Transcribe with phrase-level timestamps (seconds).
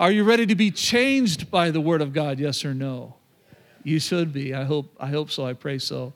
[0.00, 2.38] Are you ready to be changed by the Word of God?
[2.38, 3.16] Yes or no?
[3.82, 4.54] You should be.
[4.54, 4.96] I hope.
[5.00, 5.44] I hope so.
[5.44, 6.12] I pray so.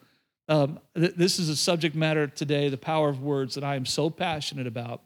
[0.48, 3.84] Um, th- this is a subject matter today, the power of words, that I am
[3.84, 5.02] so passionate about.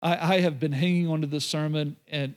[0.00, 2.34] I, I have been hanging onto this sermon and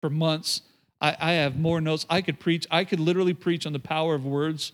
[0.00, 0.62] for months.
[0.98, 2.06] I, I have more notes.
[2.08, 2.66] I could preach.
[2.70, 4.72] I could literally preach on the power of words,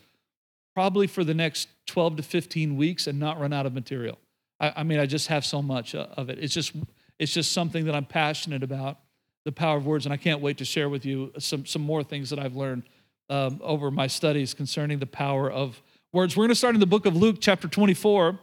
[0.72, 4.18] probably for the next 12 to 15 weeks, and not run out of material.
[4.60, 6.38] I, I mean, I just have so much uh, of it.
[6.38, 6.74] It's just,
[7.18, 8.98] it's just something that I'm passionate about
[9.44, 12.02] the power of words, and I can't wait to share with you some, some more
[12.02, 12.82] things that I've learned
[13.28, 15.80] um, over my studies concerning the power of
[16.12, 16.36] words.
[16.36, 18.38] We're going to start in the book of Luke, chapter 24.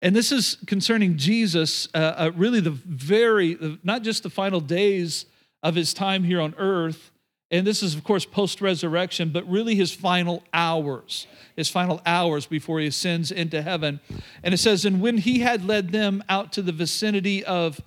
[0.00, 5.26] And this is concerning Jesus, uh, uh, really the very, not just the final days
[5.62, 7.10] of his time here on earth.
[7.50, 11.26] And this is, of course, post resurrection, but really his final hours,
[11.56, 14.00] his final hours before he ascends into heaven.
[14.42, 17.80] And it says, And when he had led them out to the vicinity of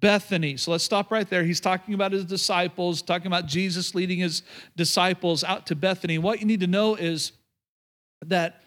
[0.00, 0.56] Bethany.
[0.56, 1.44] So let's stop right there.
[1.44, 4.42] He's talking about his disciples, talking about Jesus leading his
[4.76, 6.18] disciples out to Bethany.
[6.18, 7.32] What you need to know is
[8.24, 8.62] that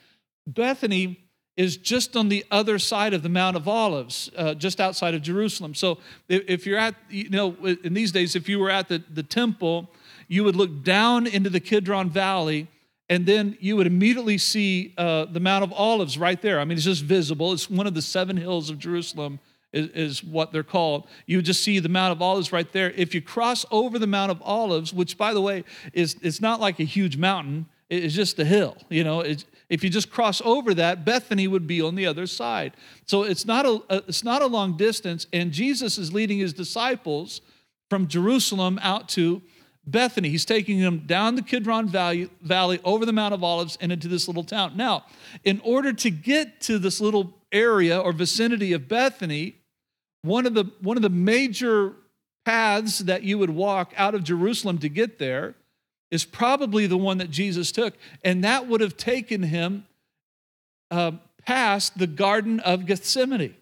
[0.48, 1.20] Bethany
[1.56, 5.22] is just on the other side of the Mount of Olives, uh, just outside of
[5.22, 5.76] Jerusalem.
[5.76, 9.22] So if you're at, you know, in these days, if you were at the, the
[9.22, 9.92] temple,
[10.28, 12.68] you would look down into the Kidron Valley
[13.10, 16.60] and then you would immediately see uh, the Mount of Olives right there.
[16.60, 17.54] I mean, it's just visible.
[17.54, 19.40] It's one of the seven hills of Jerusalem
[19.74, 21.08] is, is what they're called.
[21.26, 22.92] You just see the Mount of Olives right there.
[22.92, 26.60] If you cross over the Mount of Olives, which by the way is it's not
[26.60, 28.78] like a huge mountain, it's just a hill.
[28.90, 32.28] You know, it's, if you just cross over that, Bethany would be on the other
[32.28, 32.74] side.
[33.06, 36.54] So it's not a, a it's not a long distance, and Jesus is leading his
[36.54, 37.42] disciples
[37.90, 39.42] from Jerusalem out to
[39.86, 40.30] Bethany.
[40.30, 44.08] He's taking them down the Kidron Valley, Valley, over the Mount of Olives, and into
[44.08, 44.78] this little town.
[44.78, 45.06] Now,
[45.44, 49.56] in order to get to this little area or vicinity of Bethany,
[50.24, 51.94] one of the one of the major
[52.46, 55.56] paths that you would walk out of Jerusalem to get there
[56.12, 59.86] is probably the one that Jesus took, and that would have taken him
[60.92, 61.12] uh,
[61.46, 63.56] past the Garden of Gethsemane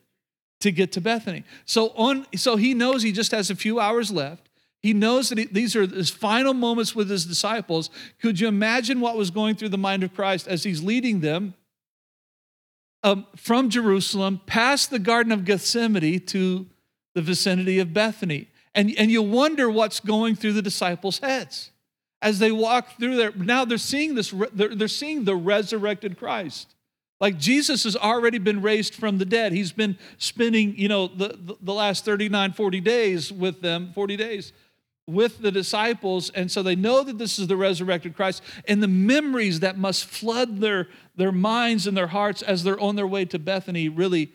[0.59, 1.43] to get to Bethany.
[1.65, 4.49] So on, so he knows he just has a few hours left.
[4.81, 7.89] He knows that he, these are his final moments with his disciples.
[8.19, 11.53] Could you imagine what was going through the mind of Christ as he's leading them
[13.03, 16.67] um, from Jerusalem past the Garden of Gethsemane to
[17.13, 18.47] the vicinity of Bethany.
[18.73, 21.71] And, and you wonder what's going through the disciples' heads
[22.21, 23.31] as they walk through there.
[23.31, 26.75] Now they're seeing this, they're, they're seeing the resurrected Christ.
[27.19, 29.51] Like Jesus has already been raised from the dead.
[29.51, 34.53] He's been spending, you know, the, the last 39, 40 days with them, 40 days
[35.13, 36.29] with the disciples.
[36.31, 38.41] And so they know that this is the resurrected Christ.
[38.67, 42.95] And the memories that must flood their, their minds and their hearts as they're on
[42.95, 44.31] their way to Bethany really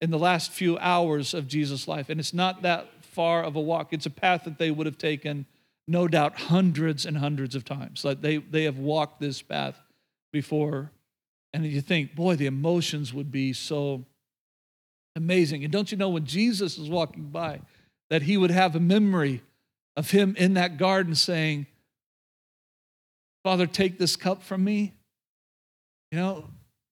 [0.00, 2.08] in the last few hours of Jesus' life.
[2.08, 4.98] And it's not that far of a walk, it's a path that they would have
[4.98, 5.46] taken,
[5.86, 8.04] no doubt, hundreds and hundreds of times.
[8.04, 9.80] Like they, they have walked this path
[10.32, 10.90] before.
[11.54, 14.04] And you think, boy, the emotions would be so
[15.14, 15.62] amazing.
[15.62, 17.60] And don't you know when Jesus is walking by,
[18.10, 19.42] that he would have a memory
[19.96, 21.66] of him in that garden saying,
[23.44, 24.94] Father, take this cup from me.
[26.10, 26.44] You know,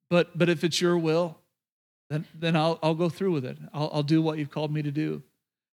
[0.08, 1.38] but but if it's your will,
[2.08, 3.56] then, then I'll, I'll go through with it.
[3.72, 5.22] I'll, I'll do what you've called me to do.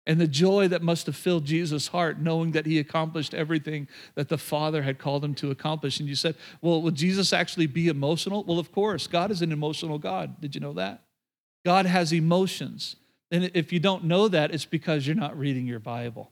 [0.06, 4.30] And the joy that must have filled Jesus' heart, knowing that he accomplished everything that
[4.30, 6.00] the Father had called him to accomplish.
[6.00, 8.46] And you said, well, will Jesus actually be emotional?
[8.46, 10.40] Well, of course, God is an emotional God.
[10.40, 11.04] Did you know that?
[11.66, 12.96] God has emotions.
[13.32, 16.32] And if you don't know that, it's because you're not reading your Bible.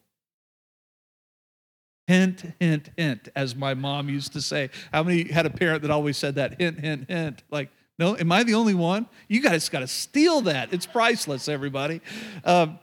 [2.07, 4.69] Hint, hint, hint, as my mom used to say.
[4.93, 6.59] How many had a parent that always said that?
[6.59, 7.43] Hint, hint, hint.
[7.49, 9.07] Like, no, am I the only one?
[9.27, 10.73] You guys got to steal that.
[10.73, 12.01] It's priceless, everybody.
[12.43, 12.79] Um,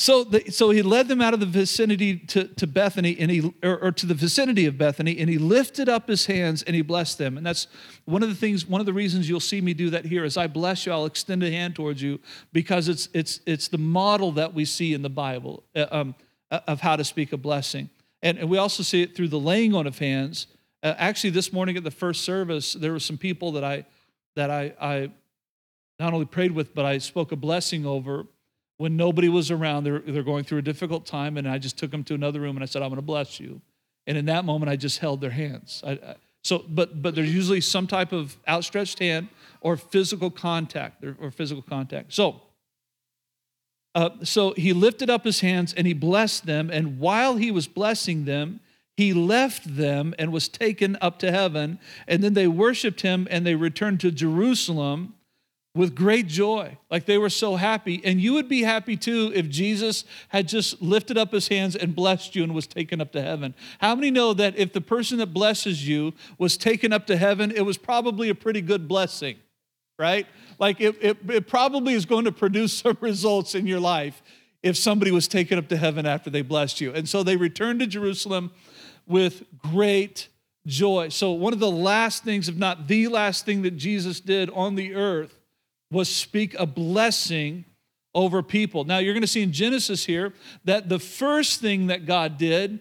[0.00, 3.52] so, the, so he led them out of the vicinity to, to Bethany, and he
[3.62, 6.80] or, or, to the vicinity of Bethany, and he lifted up his hands and he
[6.80, 7.36] blessed them.
[7.36, 7.66] And that's
[8.06, 10.38] one of the things, one of the reasons you'll see me do that here is
[10.38, 10.92] I bless you.
[10.92, 12.18] I'll extend a hand towards you
[12.54, 16.14] because it's it's it's the model that we see in the Bible uh, um,
[16.50, 17.90] uh, of how to speak a blessing.
[18.22, 20.46] And, and we also see it through the laying on of hands.
[20.82, 23.86] Uh, actually, this morning at the first service, there were some people that I
[24.36, 25.10] that I, I
[25.98, 28.26] not only prayed with, but I spoke a blessing over
[28.78, 29.84] when nobody was around.
[29.84, 32.56] They're, they're going through a difficult time, and I just took them to another room
[32.56, 33.60] and I said, I'm going to bless you.
[34.06, 35.82] And in that moment, I just held their hands.
[35.84, 39.28] I, I, so, but, but there's usually some type of outstretched hand
[39.60, 42.14] or physical contact or, or physical contact.
[42.14, 42.40] So,
[43.94, 46.70] uh, so he lifted up his hands and he blessed them.
[46.70, 48.60] And while he was blessing them,
[48.96, 51.78] he left them and was taken up to heaven.
[52.06, 55.14] And then they worshiped him and they returned to Jerusalem
[55.74, 56.76] with great joy.
[56.90, 58.00] Like they were so happy.
[58.04, 61.94] And you would be happy too if Jesus had just lifted up his hands and
[61.94, 63.54] blessed you and was taken up to heaven.
[63.78, 67.50] How many know that if the person that blesses you was taken up to heaven,
[67.50, 69.36] it was probably a pretty good blessing,
[70.00, 70.26] right?
[70.58, 74.22] Like it, it, it probably is going to produce some results in your life
[74.62, 76.92] if somebody was taken up to heaven after they blessed you.
[76.92, 78.50] And so they returned to Jerusalem
[79.06, 80.28] with great
[80.66, 81.08] joy.
[81.08, 84.74] So, one of the last things, if not the last thing that Jesus did on
[84.74, 85.38] the earth,
[85.90, 87.64] was speak a blessing
[88.14, 88.84] over people.
[88.84, 92.80] Now, you're going to see in Genesis here that the first thing that God did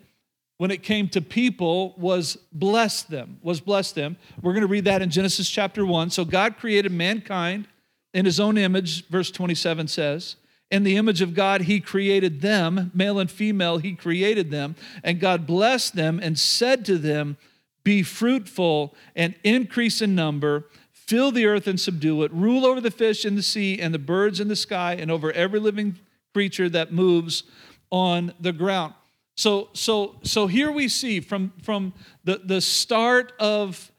[0.59, 4.15] when it came to people was bless them, was bless them.
[4.41, 6.11] We're going to read that in Genesis chapter 1.
[6.11, 7.67] So, God created mankind
[8.13, 10.35] in his own image, verse 27 says.
[10.69, 14.75] In the image of God, he created them, male and female, he created them.
[15.03, 17.37] And God blessed them and said to them,
[17.83, 20.65] Be fruitful and increase in number
[21.09, 22.31] Fill the earth and subdue it.
[22.31, 25.31] Rule over the fish in the sea and the birds in the sky and over
[25.31, 25.97] every living
[26.35, 27.41] creature that moves
[27.89, 28.93] on the ground.
[29.39, 31.93] So, so, so here we see from, from
[32.25, 33.89] the, the start of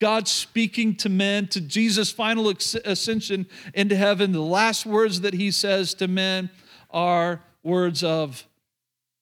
[0.00, 2.48] God speaking to men, to Jesus' final
[2.84, 6.50] ascension into heaven, the last words that he says to men
[6.88, 8.46] are words of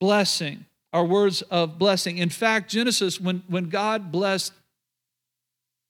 [0.01, 2.19] blessing, are words of blessing.
[2.19, 4.53] In fact, Genesis, when, when God blessed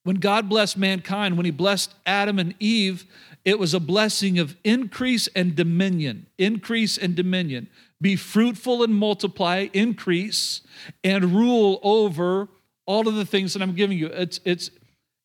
[0.05, 3.07] when God blessed mankind, when He blessed Adam and Eve,
[3.45, 6.27] it was a blessing of increase and dominion.
[6.39, 7.69] Increase and dominion.
[8.01, 10.63] Be fruitful and multiply, increase,
[11.03, 12.49] and rule over
[12.87, 14.09] all of the things that I'm giving you.
[14.09, 14.71] It's, it's,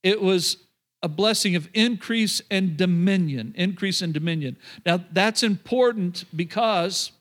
[0.04, 0.58] it was
[1.02, 3.54] a blessing of increase and dominion.
[3.58, 4.58] Increase and dominion.
[4.86, 7.12] Now, that's important because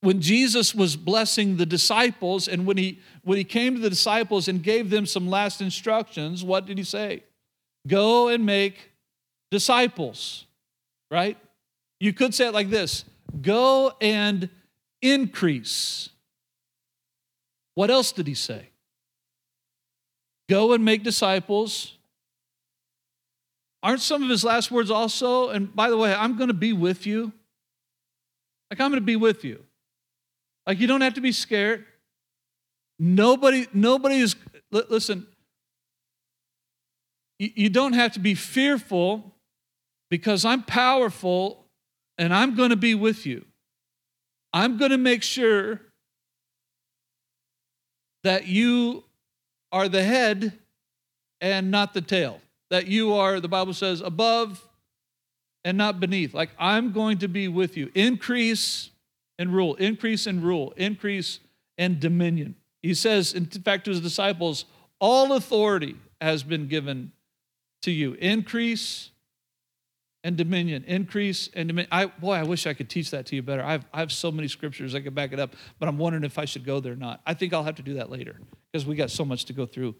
[0.00, 4.48] when Jesus was blessing the disciples and when he when he came to the disciples
[4.48, 7.24] and gave them some last instructions, what did he say?
[7.86, 8.92] Go and make
[9.50, 10.46] disciples,
[11.10, 11.36] right?
[12.00, 13.04] You could say it like this
[13.40, 14.48] go and
[15.02, 16.08] increase.
[17.74, 18.70] What else did he say?
[20.48, 21.94] Go and make disciples.
[23.82, 25.50] Aren't some of his last words also?
[25.50, 27.32] And by the way, I'm going to be with you.
[28.70, 29.64] Like, I'm going to be with you.
[30.68, 31.86] Like you don't have to be scared.
[32.98, 34.36] Nobody, nobody is,
[34.70, 35.26] listen,
[37.38, 39.34] you don't have to be fearful
[40.10, 41.67] because I'm powerful
[42.18, 43.44] and I'm going to be with you.
[44.52, 45.80] I'm going to make sure
[48.24, 49.04] that you
[49.72, 50.58] are the head
[51.40, 52.40] and not the tail.
[52.70, 54.66] That you are, the Bible says, above
[55.64, 56.34] and not beneath.
[56.34, 57.90] Like I'm going to be with you.
[57.94, 58.90] Increase
[59.38, 61.40] and rule, increase and rule, increase
[61.76, 62.56] and dominion.
[62.82, 64.64] He says, in fact, to his disciples,
[64.98, 67.12] all authority has been given
[67.82, 68.14] to you.
[68.14, 69.10] Increase
[70.28, 71.88] and dominion, increase and dominion.
[71.90, 73.62] I, boy, I wish I could teach that to you better.
[73.62, 76.22] I have, I have so many scriptures I could back it up, but I'm wondering
[76.22, 77.22] if I should go there or not.
[77.26, 78.36] I think I'll have to do that later
[78.70, 79.94] because we got so much to go through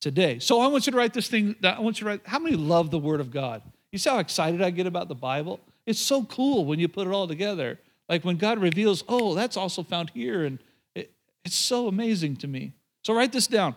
[0.00, 0.38] today.
[0.38, 1.56] So I want you to write this thing.
[1.62, 2.20] I want you to write.
[2.24, 3.60] How many love the Word of God?
[3.92, 5.60] You see how excited I get about the Bible?
[5.84, 7.78] It's so cool when you put it all together.
[8.08, 10.46] Like when God reveals, oh, that's also found here.
[10.46, 10.58] And
[10.94, 11.12] it,
[11.44, 12.72] it's so amazing to me.
[13.04, 13.74] So write this down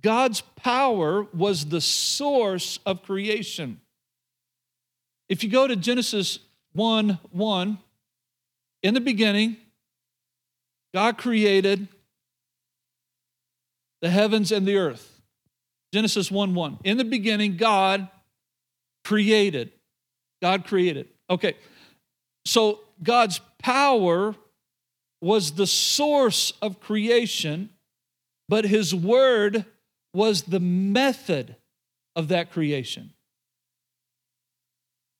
[0.00, 3.82] God's power was the source of creation.
[5.28, 6.38] If you go to Genesis
[6.74, 7.78] 1 1,
[8.82, 9.56] in the beginning,
[10.92, 11.88] God created
[14.02, 15.22] the heavens and the earth.
[15.94, 16.80] Genesis 1 1.
[16.84, 18.08] In the beginning, God
[19.04, 19.72] created.
[20.42, 21.08] God created.
[21.30, 21.54] Okay,
[22.44, 24.34] so God's power
[25.22, 27.70] was the source of creation,
[28.46, 29.64] but his word
[30.12, 31.56] was the method
[32.14, 33.13] of that creation.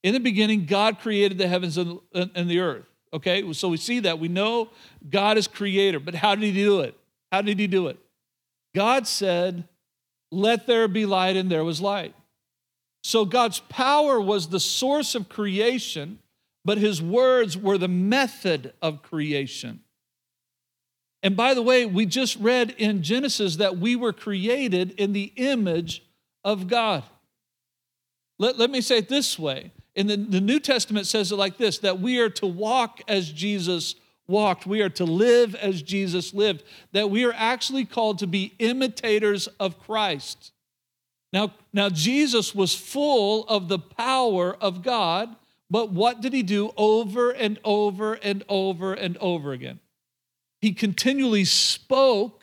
[0.04, 2.84] In the beginning, God created the heavens and the earth.
[3.14, 4.18] Okay, so we see that.
[4.18, 4.68] We know
[5.08, 6.94] God is creator, but how did he do it?
[7.32, 7.98] How did he do it?
[8.74, 9.66] God said,
[10.30, 12.14] Let there be light, and there was light.
[13.02, 16.18] So God's power was the source of creation,
[16.66, 19.80] but his words were the method of creation.
[21.22, 25.32] And by the way, we just read in Genesis that we were created in the
[25.36, 26.04] image
[26.44, 27.04] of God.
[28.38, 29.72] Let, let me say it this way.
[29.96, 33.94] The, the New Testament says it like this that we are to walk as Jesus
[34.26, 34.66] walked.
[34.66, 39.46] We are to live as Jesus lived, that we are actually called to be imitators
[39.60, 40.52] of Christ.
[41.32, 45.34] Now, now Jesus was full of the power of God,
[45.68, 49.80] but what did he do over and over and over and over again?
[50.60, 52.40] He continually spoke,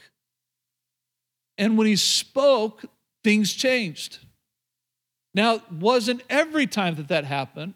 [1.58, 2.84] and when he spoke,
[3.24, 4.20] things changed.
[5.34, 7.74] Now, it wasn't every time that that happened,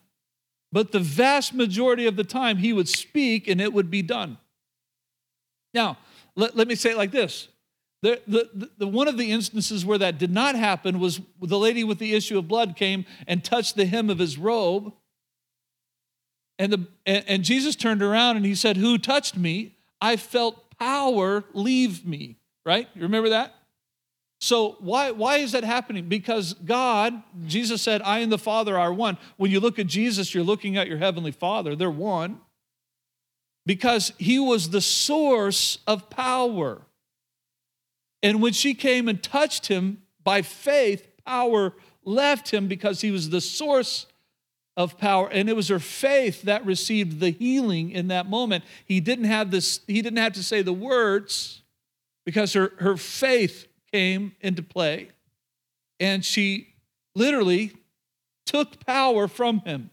[0.71, 4.37] but the vast majority of the time he would speak and it would be done.
[5.73, 5.97] Now,
[6.35, 7.47] let, let me say it like this.
[8.01, 11.83] The, the, the, one of the instances where that did not happen was the lady
[11.83, 14.93] with the issue of blood came and touched the hem of his robe.
[16.59, 19.77] And, the, and, and Jesus turned around and he said, Who touched me?
[19.99, 22.87] I felt power leave me, right?
[22.93, 23.55] You remember that?
[24.39, 26.07] So why, why is that happening?
[26.07, 29.17] Because God, Jesus said, I and the Father are one.
[29.37, 31.75] When you look at Jesus, you're looking at your heavenly Father.
[31.75, 32.41] They're one.
[33.65, 36.81] Because he was the source of power.
[38.21, 41.73] And when she came and touched him by faith, power
[42.03, 44.05] left him because he was the source
[44.77, 48.99] of power and it was her faith that received the healing in that moment he
[48.99, 51.61] didn't have this he didn't have to say the words
[52.25, 55.07] because her, her faith came into play
[56.01, 56.67] and she
[57.15, 57.71] literally
[58.45, 59.89] took power from him.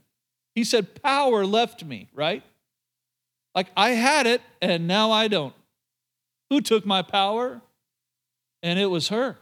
[0.56, 2.42] He said, Power left me, right?
[3.54, 5.54] Like I had it and now I don't.
[6.50, 7.60] Who took my power?
[8.60, 9.36] And it was her.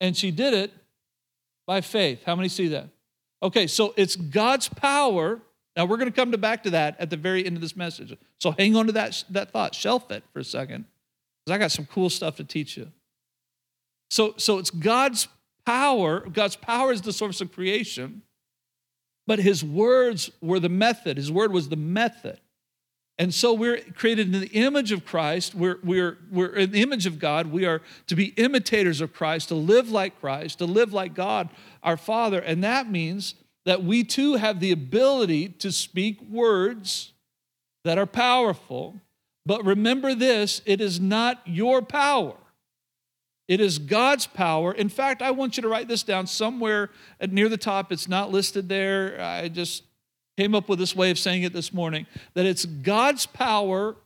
[0.00, 0.72] And she did it
[1.66, 2.22] by faith.
[2.24, 2.86] How many see that?
[3.42, 5.40] Okay, so it's God's power.
[5.76, 7.74] Now we're going to come to back to that at the very end of this
[7.74, 8.16] message.
[8.38, 10.84] So hang on to that, that thought, shelf it for a second,
[11.44, 12.92] because I got some cool stuff to teach you.
[14.10, 15.28] So, so it's God's
[15.64, 16.20] power.
[16.20, 18.22] God's power is the source of creation,
[19.26, 21.16] but his words were the method.
[21.16, 22.40] His word was the method.
[23.20, 25.54] And so we're created in the image of Christ.
[25.54, 27.48] We're, we're, we're in the image of God.
[27.48, 31.50] We are to be imitators of Christ, to live like Christ, to live like God,
[31.82, 32.40] our Father.
[32.40, 33.34] And that means
[33.66, 37.12] that we too have the ability to speak words
[37.84, 39.00] that are powerful.
[39.44, 42.36] But remember this it is not your power.
[43.50, 44.72] It is God's power.
[44.72, 46.88] In fact, I want you to write this down somewhere
[47.20, 47.90] near the top.
[47.90, 49.20] It's not listed there.
[49.20, 49.82] I just
[50.38, 53.96] came up with this way of saying it this morning that it's God's power,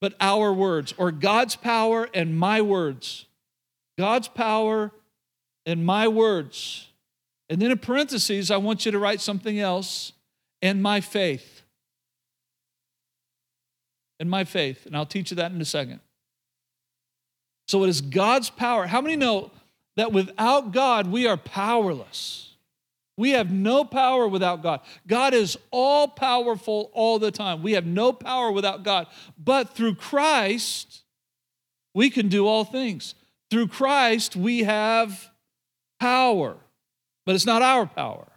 [0.00, 3.26] but our words, or God's power and my words.
[3.96, 4.90] God's power
[5.64, 6.88] and my words.
[7.48, 10.14] And then in parentheses, I want you to write something else
[10.60, 11.62] and my faith.
[14.18, 14.84] And my faith.
[14.84, 16.00] And I'll teach you that in a second.
[17.68, 18.86] So it is God's power.
[18.86, 19.50] How many know
[19.96, 22.54] that without God, we are powerless?
[23.18, 24.80] We have no power without God.
[25.06, 27.62] God is all powerful all the time.
[27.62, 29.08] We have no power without God.
[29.36, 31.02] But through Christ,
[31.94, 33.14] we can do all things.
[33.50, 35.30] Through Christ, we have
[35.98, 36.56] power,
[37.26, 38.28] but it's not our power.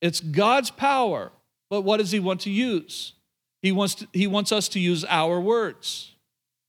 [0.00, 1.32] It's God's power.
[1.70, 3.14] But what does He want to use?
[3.62, 6.13] He wants, to, he wants us to use our words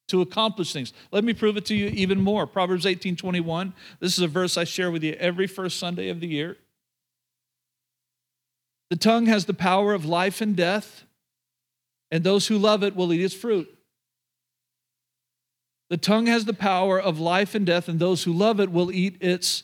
[0.07, 0.93] to accomplish things.
[1.11, 2.45] Let me prove it to you even more.
[2.45, 3.73] Proverbs 18 21.
[3.99, 6.57] This is a verse I share with you every first Sunday of the year.
[8.89, 11.05] The tongue has the power of life and death,
[12.11, 13.67] and those who love it will eat its fruit.
[15.89, 18.91] The tongue has the power of life and death, and those who love it will
[18.91, 19.63] eat its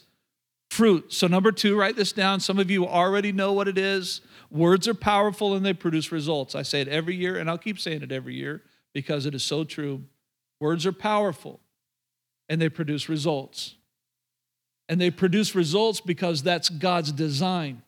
[0.69, 1.11] fruit.
[1.13, 2.39] So, number two, write this down.
[2.39, 4.21] Some of you already know what it is.
[4.49, 6.55] Words are powerful and they produce results.
[6.55, 9.43] I say it every year, and I'll keep saying it every year because it is
[9.43, 10.03] so true.
[10.61, 11.59] Words are powerful
[12.47, 13.75] and they produce results.
[14.87, 17.81] And they produce results because that's God's design.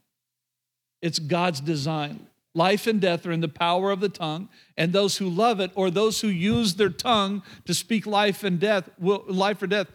[1.01, 2.27] It's God's design.
[2.55, 5.71] Life and death are in the power of the tongue, and those who love it
[5.75, 9.87] or those who use their tongue to speak life and death, will, life or death,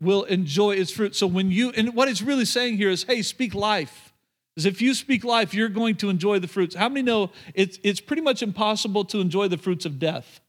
[0.00, 1.14] will enjoy its fruit.
[1.14, 4.12] So when you, and what it's really saying here is, hey, speak life.
[4.54, 6.74] Because if you speak life, you're going to enjoy the fruits.
[6.74, 10.40] How many know it's, it's pretty much impossible to enjoy the fruits of death,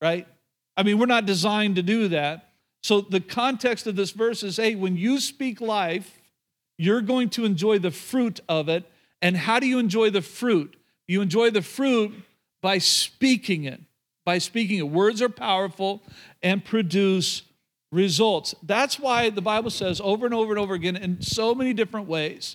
[0.00, 0.26] right?
[0.78, 2.50] I mean, we're not designed to do that.
[2.84, 6.20] So the context of this verse is hey, when you speak life,
[6.78, 8.84] you're going to enjoy the fruit of it.
[9.20, 10.76] And how do you enjoy the fruit?
[11.08, 12.14] You enjoy the fruit
[12.62, 13.80] by speaking it.
[14.24, 14.88] By speaking it.
[14.88, 16.00] Words are powerful
[16.44, 17.42] and produce
[17.90, 18.54] results.
[18.62, 22.06] That's why the Bible says over and over and over again in so many different
[22.06, 22.54] ways.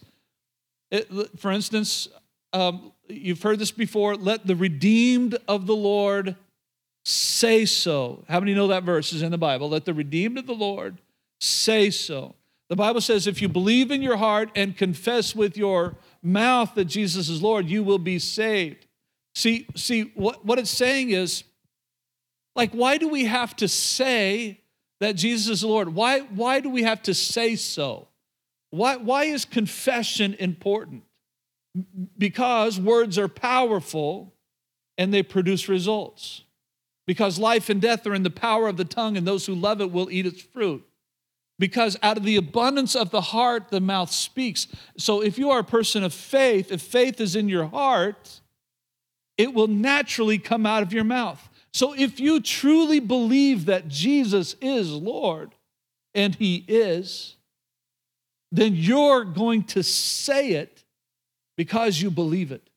[0.92, 2.08] It, for instance,
[2.54, 6.38] um, you've heard this before let the redeemed of the Lord
[7.06, 8.24] say so.
[8.28, 9.70] How many know that verse is in the Bible?
[9.70, 11.00] Let the redeemed of the Lord
[11.40, 12.36] say so.
[12.70, 16.86] The Bible says if you believe in your heart and confess with your mouth that
[16.86, 18.88] Jesus is Lord, you will be saved.
[19.36, 21.44] See, see what, what it's saying is,
[22.56, 24.62] like, why do we have to say
[25.00, 25.90] that Jesus is Lord?
[25.90, 28.08] Why, why do we have to say so?
[28.70, 31.04] Why, why is confession important?
[32.18, 34.34] Because words are powerful
[34.98, 36.44] and they produce results.
[37.06, 39.82] Because life and death are in the power of the tongue, and those who love
[39.82, 40.86] it will eat its fruit.
[41.60, 44.68] Because out of the abundance of the heart, the mouth speaks.
[44.98, 48.42] So if you are a person of faith, if faith is in your heart,
[49.38, 51.50] it will naturally come out of your mouth.
[51.74, 55.56] So if you truly believe that Jesus is Lord,
[56.14, 57.36] and He is,
[58.52, 60.84] then you're going to say it
[61.58, 62.70] because you believe it.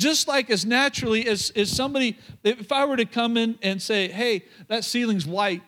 [0.00, 4.08] Just like as naturally as, as somebody, if I were to come in and say,
[4.08, 5.62] hey, that ceiling's white,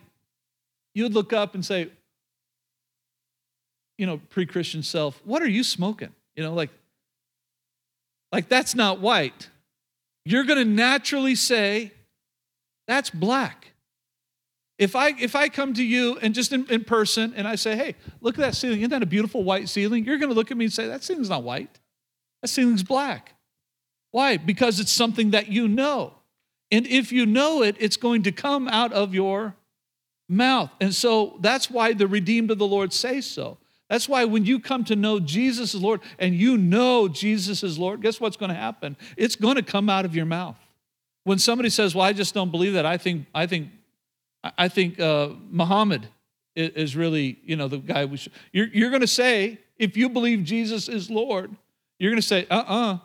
[0.95, 1.89] you'd look up and say,
[3.99, 6.09] you know, pre Christian self, what are you smoking?
[6.35, 6.71] You know, like,
[8.31, 9.49] like that's not white.
[10.25, 11.91] You're going to naturally say,
[12.87, 13.73] that's black.
[14.79, 17.75] If I if I come to you and just in, in person and I say,
[17.75, 20.05] hey, look at that ceiling, isn't that a beautiful white ceiling?
[20.05, 21.79] You're going to look at me and say, that ceiling's not white.
[22.41, 23.35] That ceiling's black.
[24.13, 24.37] Why?
[24.37, 26.13] Because it's something that you know.
[26.71, 29.55] And if you know it, it's going to come out of your
[30.29, 30.69] mouth.
[30.79, 33.57] And so that's why the redeemed of the Lord say so.
[33.89, 37.79] That's why when you come to know Jesus is Lord and you know Jesus is
[37.79, 38.97] Lord, guess what's going to happen?
[39.17, 40.57] It's going to come out of your mouth.
[41.23, 43.69] When somebody says, "Well, I just don't believe that," I think I think
[44.57, 46.07] I think uh, Muhammad
[46.55, 48.05] is really you know the guy.
[48.05, 51.55] We should, you're you're going to say if you believe Jesus is Lord,
[51.97, 52.99] you're going to say, "Uh-uh,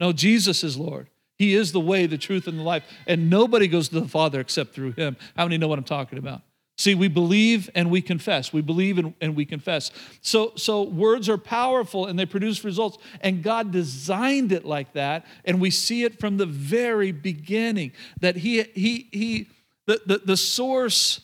[0.00, 2.82] no, Jesus is Lord." He is the way, the truth, and the life.
[3.06, 5.16] And nobody goes to the Father except through him.
[5.36, 6.42] How many know what I'm talking about?
[6.78, 8.52] See, we believe and we confess.
[8.52, 9.90] We believe and, and, we confess.
[10.20, 12.98] So, so words are powerful and they produce results.
[13.22, 15.24] And God designed it like that.
[15.46, 19.48] And we see it from the very beginning that He, He, He,
[19.86, 21.20] the, the, the source,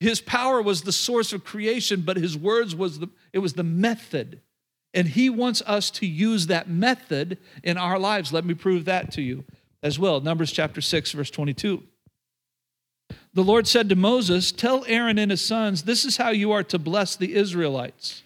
[0.00, 3.64] His power was the source of creation, but His words was the, it was the
[3.64, 4.40] method.
[4.94, 8.32] And He wants us to use that method in our lives.
[8.32, 9.44] Let me prove that to you
[9.82, 10.20] as well.
[10.20, 11.82] Numbers chapter 6, verse 22
[13.34, 16.62] the Lord said to Moses, Tell Aaron and his sons, this is how you are
[16.64, 18.22] to bless the Israelites.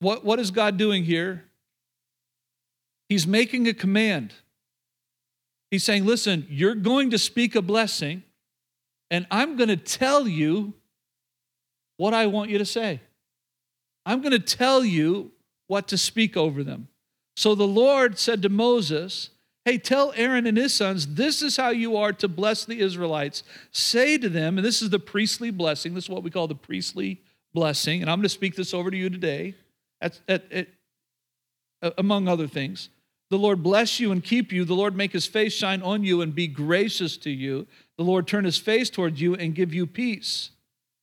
[0.00, 1.44] What, what is God doing here?
[3.08, 4.34] He's making a command.
[5.70, 8.24] He's saying, Listen, you're going to speak a blessing,
[9.10, 10.74] and I'm going to tell you
[11.96, 13.00] what I want you to say.
[14.06, 15.32] I'm going to tell you
[15.66, 16.88] what to speak over them.
[17.36, 19.30] So the Lord said to Moses,
[19.66, 23.42] Hey, tell Aaron and his sons, this is how you are to bless the Israelites.
[23.72, 26.54] Say to them, and this is the priestly blessing, this is what we call the
[26.54, 27.20] priestly
[27.52, 29.54] blessing, and I'm going to speak this over to you today,
[30.00, 30.68] at, at, at,
[31.98, 32.90] among other things.
[33.28, 34.64] The Lord bless you and keep you.
[34.64, 37.66] The Lord make his face shine on you and be gracious to you.
[37.98, 40.50] The Lord turn his face toward you and give you peace.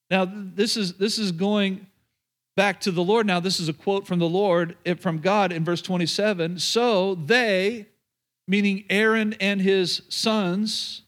[0.10, 1.86] Now, this is, this is going
[2.56, 3.26] back to the Lord.
[3.26, 6.60] Now, this is a quote from the Lord, eh, from God in verse 27.
[6.60, 7.88] So they,
[8.48, 11.02] meaning Aaron and his sons,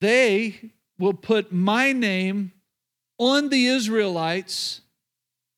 [0.00, 2.52] they will put my name
[3.18, 4.80] on the Israelites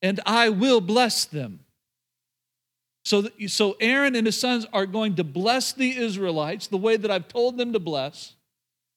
[0.01, 1.61] and I will bless them.
[3.05, 7.11] So, so Aaron and his sons are going to bless the Israelites the way that
[7.11, 8.33] I've told them to bless.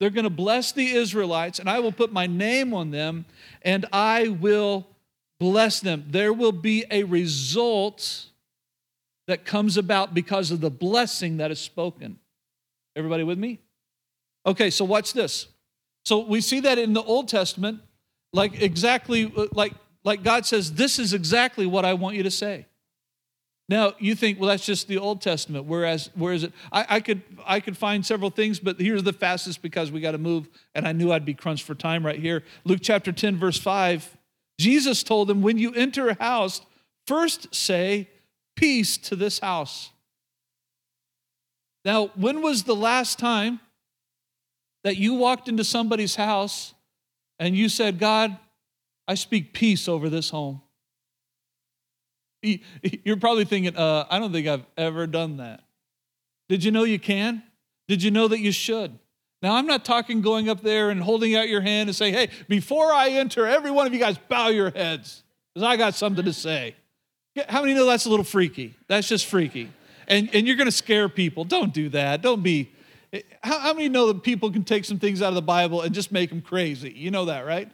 [0.01, 3.27] They're going to bless the Israelites, and I will put my name on them,
[3.63, 4.87] and I will
[5.41, 6.05] bless them.
[6.09, 8.27] There will be a result
[9.27, 12.19] that comes about because of the blessing that is spoken.
[12.97, 13.61] Everybody with me?
[14.47, 15.47] Okay, so watch this.
[16.07, 17.81] So we see that in the Old Testament,
[18.33, 19.75] like exactly like
[20.05, 22.67] like God says, this is exactly what I want you to say.
[23.69, 25.67] Now you think, well, that's just the Old Testament.
[25.67, 26.53] Whereas, where is it?
[26.73, 30.13] I, I could I could find several things, but here's the fastest because we got
[30.13, 32.43] to move, and I knew I'd be crunched for time right here.
[32.65, 34.17] Luke chapter 10, verse 5.
[34.59, 36.61] Jesus told them, when you enter a house,
[37.07, 38.09] first say,
[38.57, 39.91] peace to this house.
[41.85, 43.61] Now, when was the last time
[44.85, 46.75] that you walked into somebody's house
[47.39, 48.37] and you said, God,
[49.07, 50.61] I speak peace over this home?
[52.43, 55.63] You're probably thinking, uh, I don't think I've ever done that.
[56.49, 57.43] Did you know you can?
[57.89, 58.99] Did you know that you should?
[59.41, 62.29] Now, I'm not talking going up there and holding out your hand and saying, hey,
[62.49, 65.23] before I enter, every one of you guys bow your heads
[65.55, 66.75] because I got something to say.
[67.49, 68.75] How many know that's a little freaky?
[68.89, 69.71] That's just freaky.
[70.09, 71.45] And, and you're going to scare people.
[71.45, 72.21] Don't do that.
[72.23, 72.73] Don't be.
[73.13, 75.83] Eh, how, how many know that people can take some things out of the Bible
[75.83, 76.91] and just make them crazy?
[76.91, 77.71] You know that, right?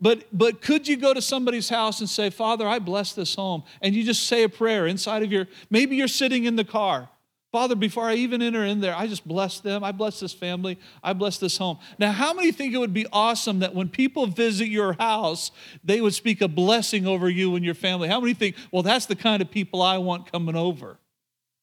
[0.00, 3.64] But but could you go to somebody's house and say, "Father, I bless this home."
[3.82, 7.10] And you just say a prayer inside of your maybe you're sitting in the car.
[7.52, 9.82] Father, before I even enter in there, I just bless them.
[9.82, 10.78] I bless this family.
[11.02, 11.78] I bless this home.
[11.98, 15.50] Now, how many think it would be awesome that when people visit your house,
[15.82, 18.08] they would speak a blessing over you and your family?
[18.08, 20.98] How many think, well, that's the kind of people I want coming over?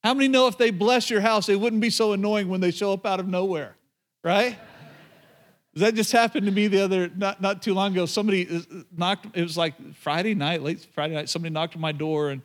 [0.03, 2.71] How many know if they bless your house, they wouldn't be so annoying when they
[2.71, 3.77] show up out of nowhere,
[4.25, 4.57] right?
[5.75, 8.05] That just happened to me the other, not, not too long ago.
[8.05, 12.31] Somebody knocked, it was like Friday night, late Friday night, somebody knocked on my door
[12.31, 12.41] and,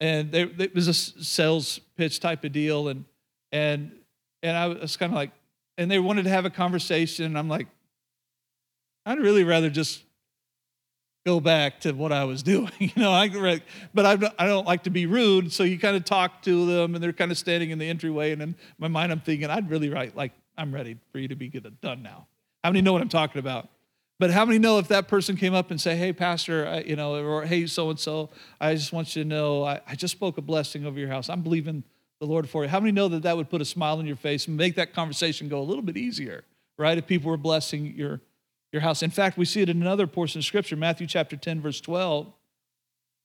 [0.00, 2.88] and they, it was a sales pitch type of deal.
[2.88, 3.04] And,
[3.52, 3.92] and,
[4.42, 5.30] and I was kind of like,
[5.78, 7.24] and they wanted to have a conversation.
[7.26, 7.68] And I'm like,
[9.06, 10.02] I'd really rather just
[11.24, 12.70] go back to what I was doing.
[12.78, 13.60] You know, I,
[13.92, 15.52] but I, don't, I don't like to be rude.
[15.52, 18.32] So you kind of talk to them and they're kind of standing in the entryway.
[18.32, 21.48] And in my mind, I'm thinking, I'd really like, I'm ready for you to be
[21.48, 22.26] get done now.
[22.62, 23.68] How many know what I'm talking about?
[24.20, 26.96] But how many know if that person came up and say, "Hey, pastor, I, you
[26.96, 30.12] know," or "Hey, so and so, I just want you to know, I, I, just
[30.12, 31.28] spoke a blessing over your house.
[31.28, 31.82] I'm believing
[32.20, 34.16] the Lord for you." How many know that that would put a smile on your
[34.16, 36.44] face and make that conversation go a little bit easier,
[36.78, 36.96] right?
[36.96, 38.20] If people were blessing your
[38.72, 39.02] your house.
[39.02, 42.32] In fact, we see it in another portion of Scripture, Matthew chapter 10, verse 12.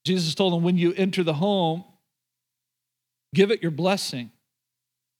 [0.06, 1.84] Jesus told them, "When you enter the home,
[3.34, 4.32] give it your blessing.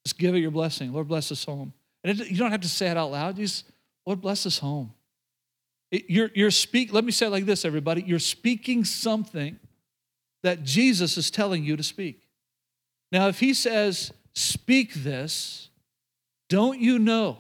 [0.05, 0.93] Just give it your blessing.
[0.93, 3.36] Lord, bless this home." And it, you don't have to say it out loud.
[3.36, 3.65] Just,
[4.05, 4.93] Lord, bless this home.
[5.91, 8.04] You're, you're speak, let me say it like this, everybody.
[8.04, 9.60] You're speaking something
[10.43, 12.21] that Jesus is telling you to speak.
[13.12, 15.69] Now, if he says, speak this,
[16.47, 17.39] don't you know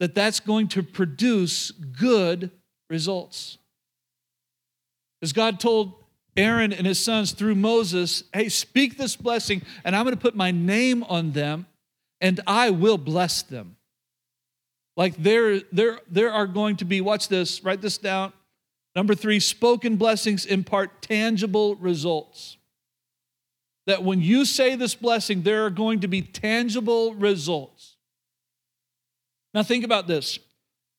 [0.00, 2.50] that that's going to produce good
[2.88, 3.58] results?
[5.22, 5.94] As God told
[6.36, 10.34] Aaron and his sons through Moses, hey, speak this blessing, and I'm going to put
[10.34, 11.66] my name on them,
[12.20, 13.76] and I will bless them.
[14.96, 18.32] Like there, there, there are going to be, watch this, write this down.
[18.96, 22.56] Number three, spoken blessings impart tangible results.
[23.86, 27.96] That when you say this blessing, there are going to be tangible results.
[29.54, 30.38] Now, think about this.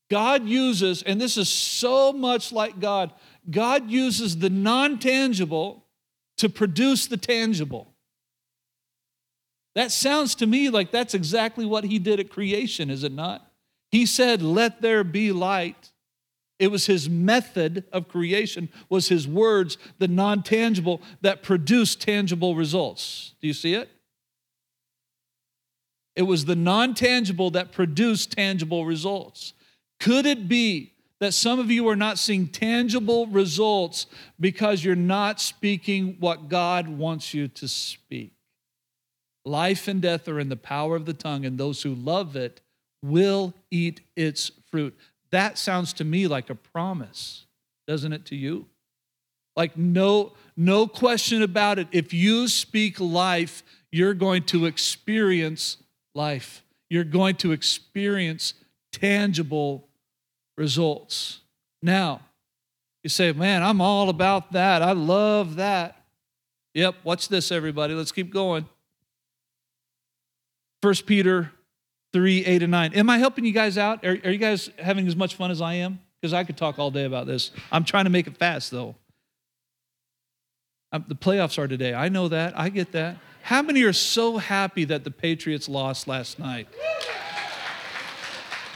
[0.10, 3.13] God uses, and this is so much like God,
[3.49, 5.86] God uses the non tangible
[6.38, 7.93] to produce the tangible.
[9.75, 13.51] That sounds to me like that's exactly what He did at creation, is it not?
[13.91, 15.89] He said, Let there be light.
[16.60, 22.56] It was his method of creation, was his words, the non tangible, that produced tangible
[22.56, 23.34] results.
[23.41, 23.89] Do you see it?
[26.15, 29.54] It was the non tangible that produced tangible results.
[29.99, 34.06] Could it be that some of you are not seeing tangible results
[34.39, 38.34] because you're not speaking what God wants you to speak?
[39.45, 42.62] Life and death are in the power of the tongue, and those who love it
[43.02, 44.98] will eat its fruit.
[45.32, 47.46] That sounds to me like a promise,
[47.88, 48.68] doesn't it to you?
[49.56, 51.88] Like no no question about it.
[51.92, 55.78] If you speak life, you're going to experience
[56.14, 56.64] life.
[56.90, 58.54] You're going to experience
[58.92, 59.88] tangible
[60.58, 61.40] results.
[61.82, 62.22] Now,
[63.04, 64.82] you say, "Man, I'm all about that.
[64.82, 65.98] I love that."
[66.74, 67.94] Yep, watch this everybody.
[67.94, 68.68] Let's keep going.
[70.82, 71.52] First Peter
[72.13, 72.93] 3, 8, and 9.
[72.93, 74.06] Am I helping you guys out?
[74.06, 76.00] Are, are you guys having as much fun as I am?
[76.19, 77.52] Because I could talk all day about this.
[77.71, 78.95] I'm trying to make it fast, though.
[80.91, 81.93] I'm, the playoffs are today.
[81.93, 82.58] I know that.
[82.60, 83.17] I get that.
[83.43, 86.67] How many are so happy that the Patriots lost last night?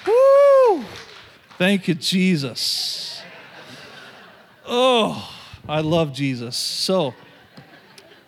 [0.07, 0.83] Woo!
[1.57, 3.21] Thank you, Jesus.
[4.65, 5.31] Oh,
[5.67, 6.57] I love Jesus.
[6.57, 7.13] So,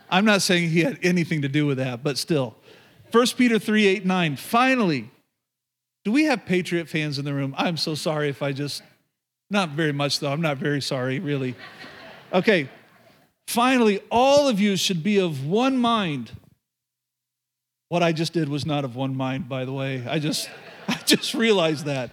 [0.09, 2.55] I'm not saying he had anything to do with that, but still.
[3.11, 4.35] 1 Peter 3 8 9.
[4.35, 5.09] Finally,
[6.03, 7.53] do we have Patriot fans in the room?
[7.57, 8.81] I'm so sorry if I just,
[9.49, 10.31] not very much though.
[10.31, 11.55] I'm not very sorry, really.
[12.33, 12.69] Okay.
[13.47, 16.31] Finally, all of you should be of one mind.
[17.89, 20.05] What I just did was not of one mind, by the way.
[20.07, 20.49] I just,
[20.87, 22.11] I just realized that.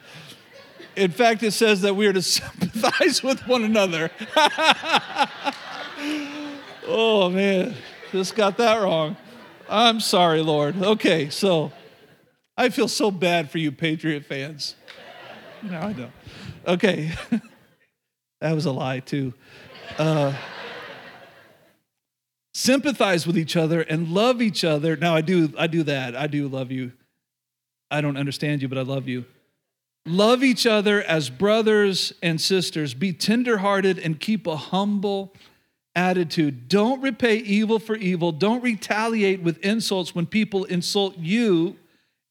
[0.97, 4.11] In fact, it says that we are to sympathize with one another.
[6.87, 7.75] oh man,
[8.13, 9.17] just got that wrong.
[9.69, 10.81] I'm sorry, Lord.
[10.83, 11.73] Okay, so
[12.57, 14.77] I feel so bad for you, Patriot fans.
[15.63, 16.13] No, I don't.
[16.67, 17.13] Okay,
[18.41, 19.33] that was a lie, too.
[19.99, 20.35] Uh,
[22.53, 24.97] sympathize with each other and love each other.
[24.97, 26.15] Now, I do, I do that.
[26.15, 26.93] I do love you.
[27.91, 29.25] I don't understand you, but I love you.
[30.07, 32.93] Love each other as brothers and sisters.
[32.93, 35.33] Be tenderhearted and keep a humble
[35.95, 36.69] attitude.
[36.69, 38.33] Don't repay evil for evil.
[38.33, 41.77] Don't retaliate with insults when people insult you.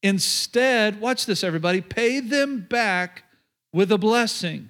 [0.02, 3.24] Instead, watch this, everybody, pay them back
[3.72, 4.68] with a blessing.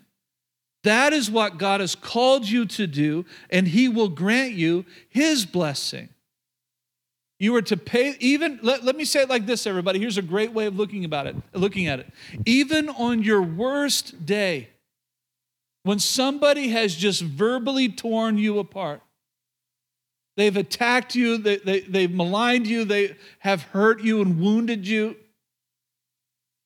[0.84, 5.44] That is what God has called you to do, and He will grant you His
[5.44, 6.10] blessing.
[7.40, 9.98] You are to pay, even, let, let me say it like this, everybody.
[9.98, 12.06] Here's a great way of looking about it, looking at it.
[12.46, 14.68] Even on your worst day,
[15.84, 19.02] when somebody has just verbally torn you apart,
[20.36, 25.16] they've attacked you, they, they, they've maligned you, they have hurt you and wounded you.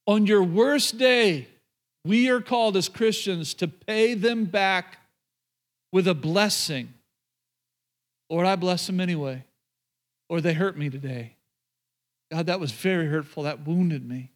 [0.06, 1.48] On your worst day,
[2.04, 4.98] we are called as Christians to pay them back
[5.92, 6.94] with a blessing.
[8.30, 9.44] Lord, I bless them anyway.
[10.28, 11.34] Or they hurt me today.
[12.30, 13.42] God, that was very hurtful.
[13.44, 14.30] That wounded me.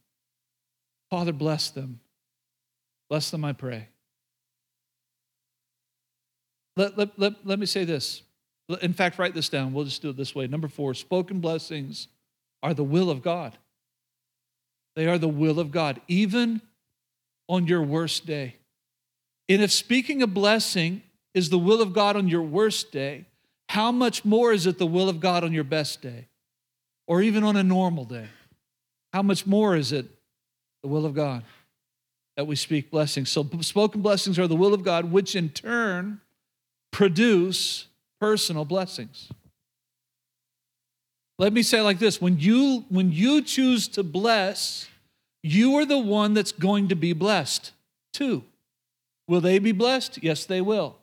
[1.11, 2.01] Father, bless them.
[3.09, 3.89] Bless them, I pray.
[6.77, 8.23] Let, let, let, let me say this.
[8.81, 9.73] In fact, write this down.
[9.73, 10.47] We'll just do it this way.
[10.47, 12.09] Number four spoken blessings
[12.63, 13.57] are the will of God.
[14.95, 16.61] They are the will of God, even
[17.49, 18.57] on your worst day.
[19.49, 21.03] And if speaking a blessing
[21.35, 23.27] is the will of God on your worst day,
[23.69, 26.29] how much more is it the will of God on your best day?
[27.07, 28.29] Or even on a normal day?
[29.13, 30.07] How much more is it
[30.83, 31.43] the will of God
[32.37, 33.31] that we speak blessings?
[33.31, 36.21] So, spoken blessings are the will of God, which in turn
[36.93, 37.87] produce
[38.21, 39.29] personal blessings.
[41.39, 44.89] Let me say like this when you when you choose to bless,
[45.43, 47.73] you are the one that's going to be blessed
[48.13, 48.45] too.
[49.27, 50.23] Will they be blessed?
[50.23, 50.99] Yes, they will.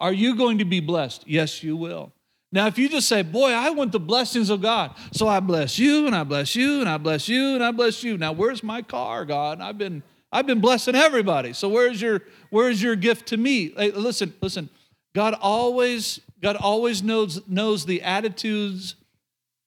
[0.00, 1.24] Are you going to be blessed?
[1.26, 2.12] Yes, you will.
[2.52, 5.78] Now, if you just say, Boy, I want the blessings of God, so I bless
[5.78, 8.18] you and I bless you and I bless you and I bless you.
[8.18, 9.60] Now, where's my car, God?
[9.60, 11.52] I've been I've been blessing everybody.
[11.52, 13.72] So where's your where's your gift to me?
[13.76, 14.68] Hey, listen, listen.
[15.14, 18.96] God always God always knows knows the attitudes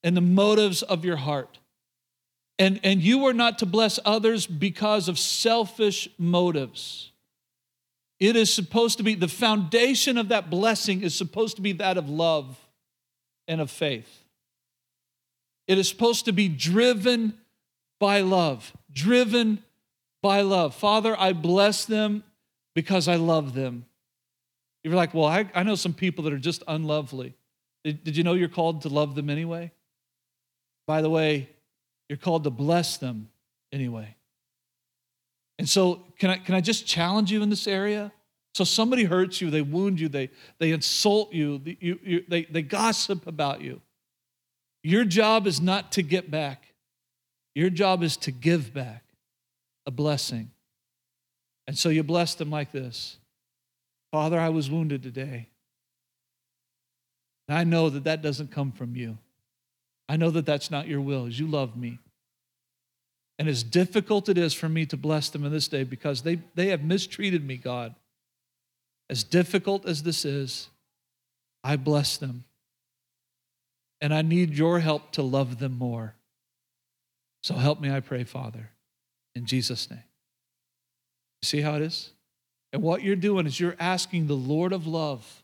[0.04, 1.60] and the motives of your heart.
[2.60, 7.12] And, and you are not to bless others because of selfish motives.
[8.20, 11.98] It is supposed to be, the foundation of that blessing is supposed to be that
[11.98, 12.58] of love
[13.48, 14.24] and of faith.
[15.68, 17.38] It is supposed to be driven
[18.00, 19.64] by love, driven
[20.24, 20.74] by love.
[20.74, 22.24] Father, I bless them
[22.74, 23.86] because I love them.
[24.88, 27.36] You're like, well, I, I know some people that are just unlovely.
[27.84, 29.74] Did, did you know you're called to love them anyway?
[30.86, 31.50] By the way,
[32.08, 33.28] you're called to bless them
[33.74, 34.16] anyway.
[35.60, 38.14] And so, can I, can I just challenge you in this area?
[38.56, 42.62] So, somebody hurts you, they wound you, they, they insult you, you, you they, they
[42.62, 43.82] gossip about you.
[44.84, 46.74] Your job is not to get back,
[47.56, 49.04] your job is to give back
[49.86, 50.52] a blessing.
[51.68, 53.18] And so, you bless them like this
[54.18, 55.48] Father, I was wounded today.
[57.48, 59.20] And I know that that doesn't come from you.
[60.10, 62.00] I know that that's not your will, as you love me.
[63.38, 66.40] And as difficult it is for me to bless them in this day because they,
[66.56, 67.94] they have mistreated me, God,
[69.08, 70.70] as difficult as this is,
[71.64, 72.44] I bless them.
[74.02, 76.16] And I need your help to love them more.
[77.44, 78.72] So help me, I pray, Father,
[79.36, 80.02] in Jesus' name.
[81.44, 82.14] See how it is?
[82.78, 85.44] And what you're doing is you're asking the Lord of love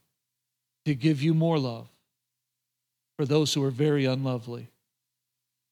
[0.86, 1.88] to give you more love
[3.18, 4.70] for those who are very unlovely.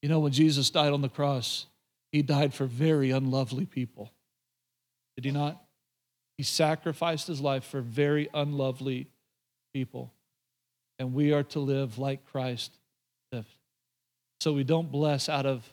[0.02, 1.67] You know, when Jesus died on the cross,
[2.12, 4.12] he died for very unlovely people.
[5.15, 5.62] Did he not?
[6.36, 9.06] He sacrificed his life for very unlovely
[9.71, 10.12] people.
[10.97, 12.71] And we are to live like Christ
[13.32, 13.54] lived.
[14.39, 15.71] So we don't bless out of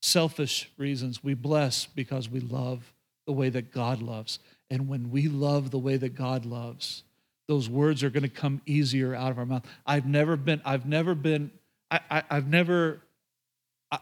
[0.00, 1.24] selfish reasons.
[1.24, 2.92] We bless because we love
[3.26, 4.38] the way that God loves.
[4.70, 7.04] And when we love the way that God loves,
[7.48, 9.64] those words are going to come easier out of our mouth.
[9.86, 11.50] I've never been, I've never been,
[11.90, 13.00] I, I, I've never,
[13.92, 13.98] I,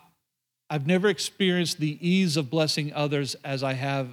[0.70, 4.09] I've never experienced the ease of blessing others as I have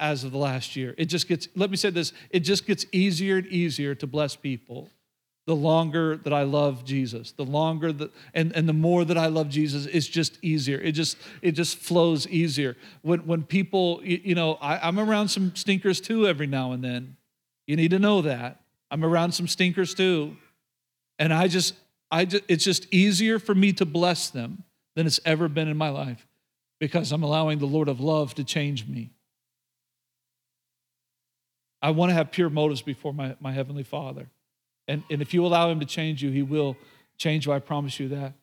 [0.00, 0.94] as of the last year.
[0.96, 4.36] It just gets, let me say this, it just gets easier and easier to bless
[4.36, 4.88] people
[5.46, 9.26] the longer that I love Jesus, the longer that and, and the more that I
[9.26, 10.78] love Jesus, it's just easier.
[10.78, 12.76] It just it just flows easier.
[13.02, 17.16] When when people, you, know, I, I'm around some stinkers too every now and then.
[17.66, 18.60] You need to know that.
[18.90, 20.36] I'm around some stinkers too.
[21.18, 21.74] And I just,
[22.10, 24.64] I just, it's just easier for me to bless them
[24.96, 26.26] than it's ever been in my life
[26.80, 29.10] because I'm allowing the Lord of love to change me.
[31.80, 34.28] I want to have pure motives before my, my Heavenly Father.
[34.88, 36.76] And, and if you allow Him to change you, He will
[37.18, 37.52] change you.
[37.52, 38.34] I promise you that.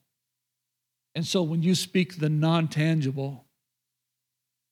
[1.13, 3.45] And so when you speak the non tangible,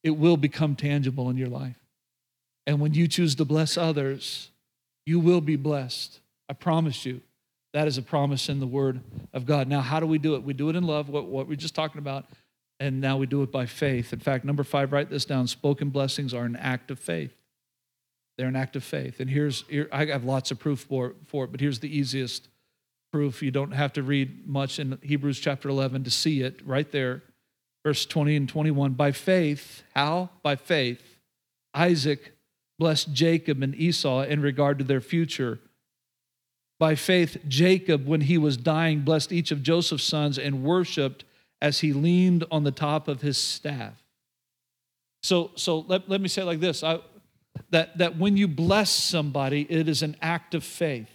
[0.04, 1.78] it will become tangible in your life.
[2.66, 4.52] And when you choose to bless others,
[5.06, 6.20] you will be blessed.
[6.48, 7.22] I promise you.
[7.74, 9.02] That is a promise in the Word
[9.34, 9.68] of God.
[9.68, 10.44] Now, how do we do it?
[10.44, 12.26] We do it in love, what, what we're just talking about,
[12.80, 14.12] and now we do it by faith.
[14.12, 17.34] In fact, number five, write this down spoken blessings are an act of faith.
[18.40, 19.20] They're an act of faith.
[19.20, 22.48] And here's, here, I have lots of proof for, for it, but here's the easiest
[23.12, 23.44] proof.
[23.44, 27.22] You don't have to read much in Hebrews chapter 11 to see it right there.
[27.84, 28.94] Verse 20 and 21.
[28.94, 30.30] By faith, how?
[30.42, 31.18] By faith,
[31.74, 32.32] Isaac
[32.78, 35.60] blessed Jacob and Esau in regard to their future.
[36.80, 41.26] By faith, Jacob, when he was dying, blessed each of Joseph's sons and worshiped
[41.62, 44.02] as he leaned on the top of his staff.
[45.24, 47.00] So, so let, let me say it like this I,
[47.72, 51.10] that, that when you bless somebody, it is an act of faith.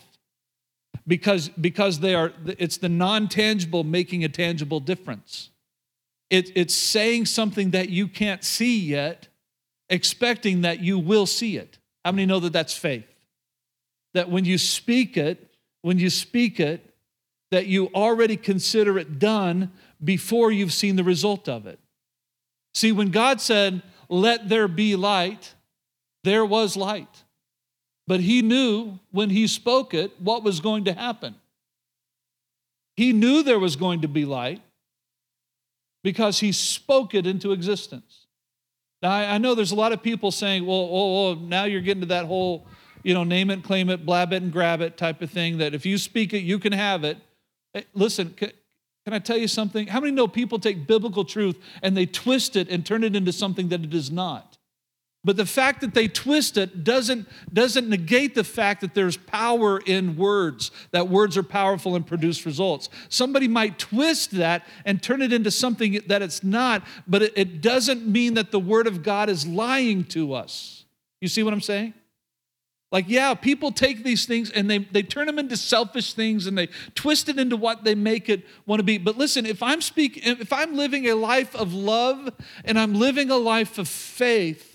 [1.07, 5.51] Because, because they are, it's the non tangible making a tangible difference.
[6.31, 9.29] It, it's saying something that you can't see yet,
[9.91, 11.79] expecting that you will see it.
[12.05, 13.07] How many know that that's faith?
[14.15, 15.51] That when you speak it,
[15.83, 16.95] when you speak it,
[17.51, 21.79] that you already consider it done before you've seen the result of it.
[22.75, 25.55] See, when God said, Let there be light,
[26.25, 27.25] there was light.
[28.07, 31.37] But he knew when he spoke it what was going to happen.
[32.97, 34.61] He knew there was going to be light
[36.03, 38.27] because he spoke it into existence.
[39.03, 42.03] Now, I know there's a lot of people saying, well, oh, oh, now you're getting
[42.03, 42.67] to that whole
[43.05, 45.75] you know, name it, claim it, blab it, and grab it type of thing that
[45.75, 47.19] if you speak it, you can have it.
[47.75, 48.51] Eh, listen, can,
[49.05, 49.87] can I tell you something?
[49.87, 53.33] How many know people take biblical truth and they twist it and turn it into
[53.33, 54.54] something that it is not?
[55.25, 59.81] But the fact that they twist it doesn't, doesn't negate the fact that there's power
[59.87, 62.91] in words, that words are powerful and produce results.
[63.09, 67.61] Somebody might twist that and turn it into something that it's not, but it, it
[67.63, 70.85] doesn't mean that the Word of God is lying to us.
[71.23, 71.95] You see what I'm saying?
[72.93, 76.57] Like, yeah, people take these things and they, they turn them into selfish things and
[76.57, 78.99] they twist it into what they make it want to be.
[78.99, 82.31] But listen, if I'm speaking, if I'm living a life of love
[82.65, 84.74] and I'm living a life of faith,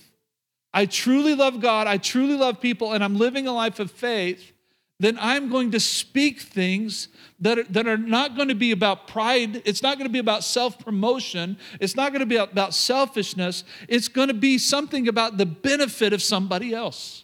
[0.74, 4.52] I truly love God, I truly love people, and I'm living a life of faith,
[5.00, 7.08] then I'm going to speak things
[7.40, 9.62] that are, that are not going to be about pride.
[9.64, 11.58] It's not going to be about self promotion.
[11.80, 13.64] It's not going to be about selfishness.
[13.88, 17.24] It's going to be something about the benefit of somebody else.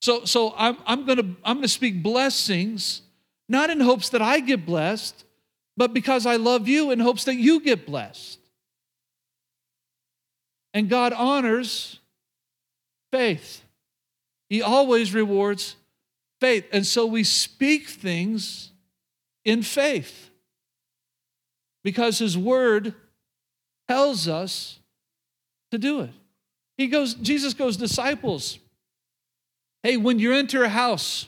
[0.00, 3.02] So, so I'm, I'm going to I'm going to speak blessings,
[3.48, 5.24] not in hopes that I get blessed,
[5.76, 8.38] but because I love you in hopes that you get blessed.
[10.74, 12.00] And God honors
[13.10, 13.62] faith.
[14.48, 15.76] He always rewards
[16.40, 16.66] faith.
[16.72, 18.70] And so we speak things
[19.44, 20.30] in faith
[21.84, 22.94] because His Word
[23.88, 24.78] tells us
[25.70, 26.10] to do it.
[26.76, 28.58] He goes, Jesus goes, disciples,
[29.82, 31.26] Hey, when you enter a house,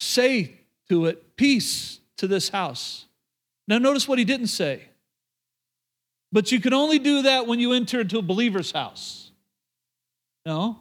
[0.00, 3.06] say to it, Peace to this house.
[3.68, 4.82] Now, notice what he didn't say.
[6.36, 9.30] But you can only do that when you enter into a believer's house.
[10.44, 10.78] No.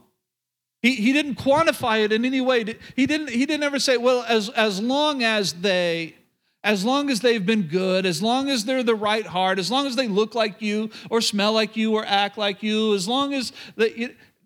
[0.82, 2.66] He, he didn't quantify it in any way.
[2.94, 6.18] He didn't, he didn't ever say, well, as, as long as they,
[6.62, 9.88] as long as they've been good, as long as they're the right heart, as long
[9.88, 13.34] as they look like you or smell like you or act like you, as long
[13.34, 13.92] as they,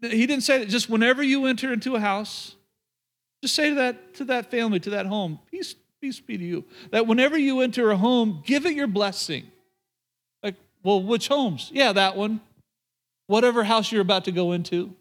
[0.01, 2.55] he didn't say that just whenever you enter into a house,
[3.41, 6.65] just say to that, to that family, to that home, peace, peace be to you.
[6.91, 9.49] That whenever you enter a home, give it your blessing.
[10.83, 11.71] Well, which homes?
[11.73, 12.41] Yeah, that one.
[13.27, 14.95] Whatever house you're about to go into.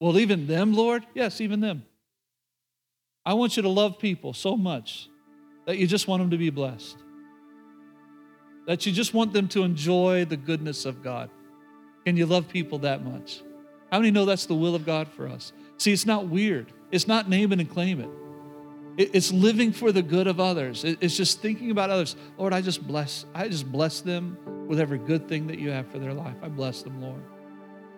[0.00, 1.06] Well, even them, Lord?
[1.14, 1.84] Yes, even them.
[3.24, 5.08] I want you to love people so much
[5.66, 6.96] that you just want them to be blessed.
[8.66, 11.30] That you just want them to enjoy the goodness of God.
[12.04, 13.42] Can you love people that much?
[13.90, 15.52] How many know that's the will of God for us?
[15.78, 16.72] See, it's not weird.
[16.90, 18.10] It's not name it and claim it.
[18.98, 20.82] It's living for the good of others.
[20.82, 22.16] It's just thinking about others.
[22.38, 25.86] Lord, I just bless, I just bless them with every good thing that you have
[25.88, 26.36] for their life.
[26.42, 27.22] I bless them, Lord.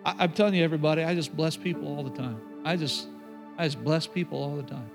[0.03, 2.41] I, am telling you, everybody, I just bless people all the time.
[2.65, 3.07] I just,
[3.57, 4.89] I just bless people all the time.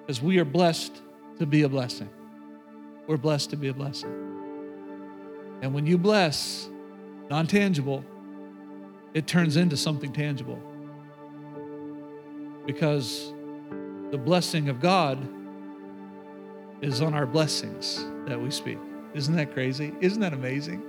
[0.00, 1.00] Because we are blessed
[1.38, 2.08] to be a blessing.
[3.06, 4.10] We're blessed to be a blessing.
[5.62, 6.68] And when you bless,
[7.30, 8.04] non tangible,
[9.14, 10.60] it turns into something tangible.
[12.66, 13.32] Because
[14.10, 15.18] the blessing of God
[16.80, 18.78] is on our blessings that we speak.
[19.14, 19.92] Isn't that crazy?
[20.00, 20.82] Isn't that amazing?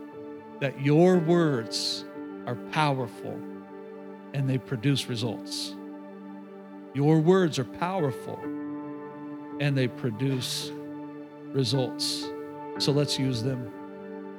[0.60, 2.06] That your words
[2.46, 3.40] are powerful
[4.34, 5.76] and they produce results.
[6.94, 8.40] Your words are powerful
[9.60, 10.72] and they produce
[11.54, 12.30] results.
[12.80, 13.72] So let's use them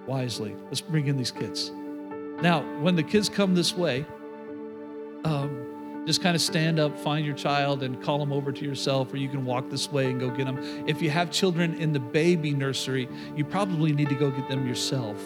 [0.07, 0.55] wisely.
[0.67, 1.71] Let's bring in these kids.
[2.41, 4.07] Now, when the kids come this way,
[5.25, 5.68] um,
[6.09, 9.19] just kind of stand up, find your child, and call them over to yourself, or
[9.19, 10.59] you can walk this way and go get them.
[10.89, 14.67] If you have children in the baby nursery, you probably need to go get them
[14.67, 15.23] yourself.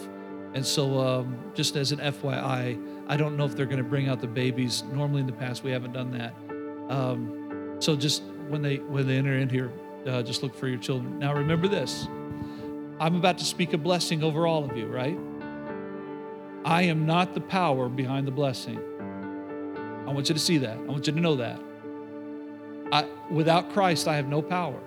[0.55, 4.09] And so, um, just as an FYI, I don't know if they're going to bring
[4.09, 4.83] out the babies.
[4.93, 6.35] Normally, in the past, we haven't done that.
[6.93, 9.73] Um, so, just when they when they enter in here,
[10.05, 11.17] uh, just look for your children.
[11.21, 12.09] Now, remember this:
[12.99, 15.17] I'm about to speak a blessing over all of you, right?
[16.65, 18.81] I am not the power behind the blessing.
[20.07, 20.77] I want you to see that.
[20.77, 21.61] I want you to know that.
[22.93, 24.79] I, without Christ, I have no power.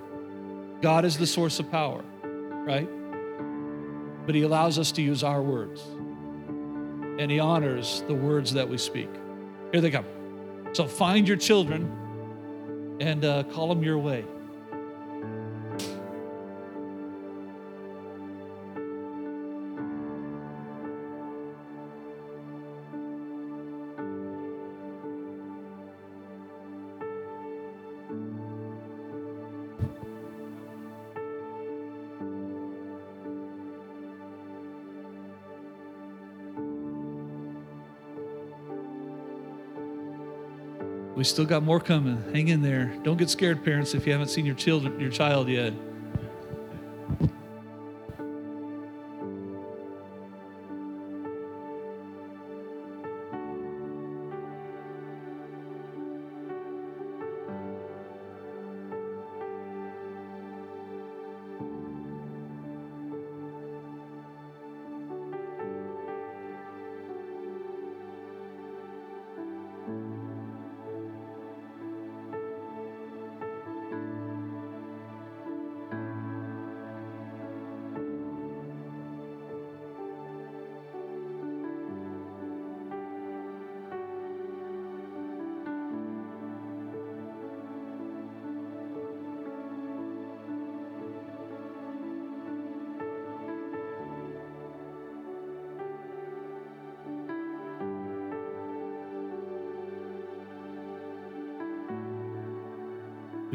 [0.81, 2.87] God is the source of power, right?
[4.25, 5.81] But He allows us to use our words,
[7.19, 9.09] and He honors the words that we speak.
[9.71, 10.05] Here they come.
[10.73, 14.25] So find your children and uh, call them your way.
[41.25, 42.23] We still got more coming.
[42.35, 42.95] Hang in there.
[43.01, 45.73] Don't get scared, parents, if you haven't seen your children, your child yet.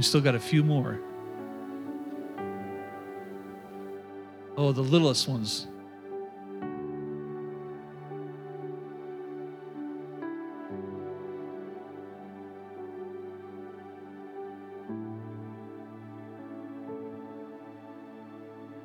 [0.01, 0.99] We still got a few more.
[4.57, 5.67] Oh, the littlest ones.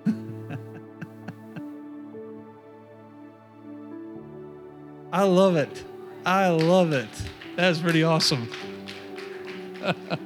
[5.14, 5.86] I love it.
[6.26, 7.08] I love it.
[7.56, 8.50] That's pretty awesome.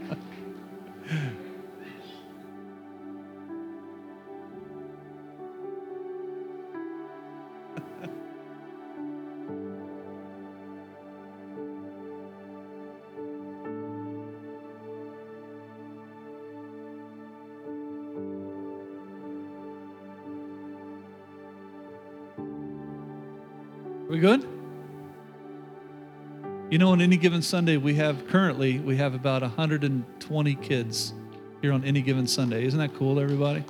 [27.19, 31.13] given Sunday, we have currently we have about 120 kids
[31.61, 32.65] here on any given Sunday.
[32.65, 33.63] Isn't that cool, everybody?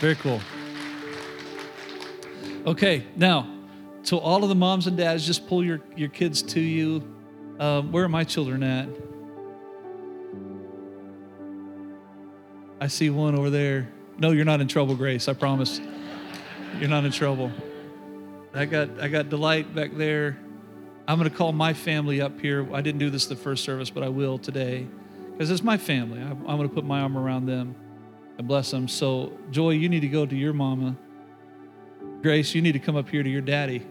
[0.00, 0.40] Very cool.
[2.66, 3.48] Okay, now
[4.06, 7.02] to all of the moms and dads, just pull your, your kids to you.
[7.58, 8.88] Um, where are my children at?
[12.80, 13.88] I see one over there.
[14.18, 15.28] No, you're not in trouble, Grace.
[15.28, 15.80] I promise.
[16.78, 17.50] You're not in trouble.
[18.54, 20.38] I got I got delight back there.
[21.08, 22.66] I'm going to call my family up here.
[22.74, 24.86] I didn't do this the first service, but I will today
[25.32, 26.20] because it's my family.
[26.20, 27.76] I'm, I'm going to put my arm around them
[28.38, 28.88] and bless them.
[28.88, 30.96] So, Joy, you need to go to your mama.
[32.22, 33.86] Grace, you need to come up here to your daddy.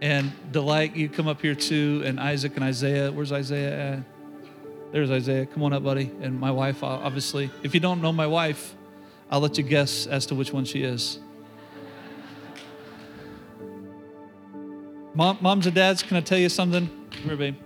[0.00, 2.02] And Delight, you come up here too.
[2.04, 3.12] And Isaac and Isaiah.
[3.12, 3.98] Where's Isaiah at?
[4.92, 5.46] There's Isaiah.
[5.46, 6.10] Come on up, buddy.
[6.20, 7.50] And my wife, obviously.
[7.62, 8.74] If you don't know my wife,
[9.30, 11.20] I'll let you guess as to which one she is.
[15.12, 16.88] Mom, moms and dads, can I tell you something?
[17.10, 17.56] Come here, babe.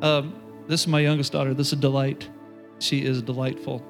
[0.00, 1.52] Um, this is my youngest daughter.
[1.52, 2.28] This is Delight.
[2.78, 3.84] She is delightful.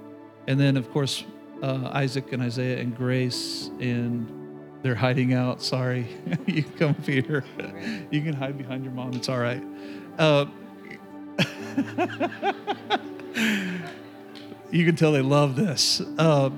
[0.46, 1.24] And then, of course,
[1.62, 4.32] uh, Isaac and Isaiah and Grace, and
[4.82, 5.60] they're hiding out.
[5.60, 6.06] Sorry.
[6.46, 7.44] you can come up here.
[8.10, 9.12] you can hide behind your mom.
[9.12, 9.62] It's all right.
[10.18, 10.46] Uh,
[14.70, 16.00] you can tell they love this.
[16.16, 16.48] Uh,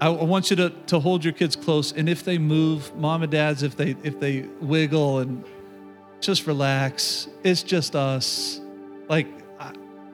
[0.00, 3.32] I want you to, to hold your kids close, and if they move, mom and
[3.32, 5.44] dads, if they if they wiggle and
[6.20, 8.60] just relax, it's just us.
[9.08, 9.26] Like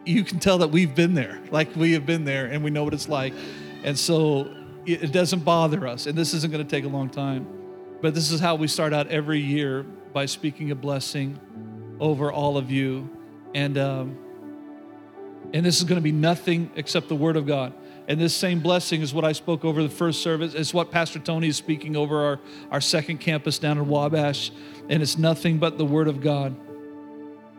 [0.07, 2.85] you can tell that we've been there, like we have been there, and we know
[2.85, 3.35] what it's like,
[3.83, 4.55] and so
[4.87, 6.07] it, it doesn't bother us.
[6.07, 7.47] And this isn't going to take a long time,
[8.01, 11.39] but this is how we start out every year by speaking a blessing
[12.01, 13.11] over all of you,
[13.55, 14.19] and um,
[15.53, 17.75] and this is going to be nothing except the Word of God.
[18.07, 20.55] And this same blessing is what I spoke over the first service.
[20.55, 22.41] It's what Pastor Tony is speaking over our,
[22.71, 24.51] our second campus down in Wabash.
[24.89, 26.55] And it's nothing but the Word of God.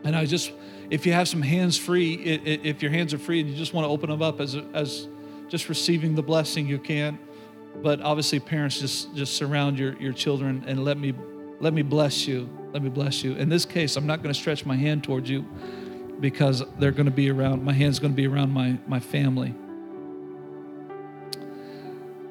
[0.04, 0.52] And I just,
[0.88, 3.86] if you have some hands free, if your hands are free and you just want
[3.86, 5.08] to open them up as, as
[5.48, 7.18] just receiving the blessing, you can.
[7.82, 11.12] But obviously, parents, just, just surround your, your children and let me,
[11.58, 12.48] let me bless you.
[12.72, 13.34] Let me bless you.
[13.34, 15.44] In this case, I'm not going to stretch my hand towards you
[16.20, 19.54] because they're going to be around, my hand's going to be around my, my family.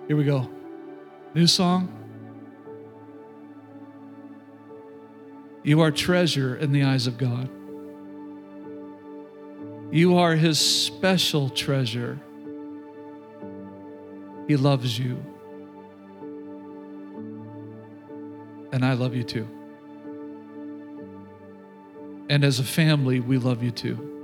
[0.08, 0.48] Here we go.
[1.34, 1.92] New song.
[5.64, 7.50] You are treasure in the eyes of God.
[9.92, 12.20] You are his special treasure.
[14.48, 15.18] He loves you.
[18.72, 19.48] And I love you too.
[22.30, 24.15] And as a family, we love you too.